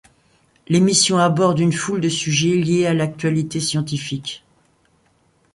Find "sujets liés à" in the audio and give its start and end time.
2.09-2.93